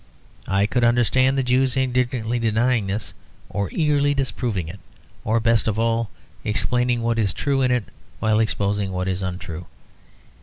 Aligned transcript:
I 0.47 0.65
could 0.65 0.83
understand 0.83 1.37
the 1.37 1.43
Jews 1.43 1.77
indignantly 1.77 2.39
denying 2.39 2.87
this, 2.87 3.13
or 3.51 3.69
eagerly 3.71 4.15
disproving 4.15 4.67
it, 4.67 4.79
or 5.23 5.39
best 5.39 5.67
of 5.67 5.77
all, 5.77 6.09
explaining 6.43 7.03
what 7.03 7.19
is 7.19 7.33
true 7.33 7.61
in 7.61 7.69
it 7.69 7.83
while 8.19 8.39
exposing 8.39 8.91
what 8.91 9.07
is 9.07 9.21
untrue. 9.21 9.67